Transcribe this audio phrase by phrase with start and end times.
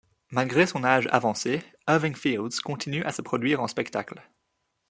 [0.31, 4.27] Malgré son âge avancé, Irving Fields continue à se produire en spectacle.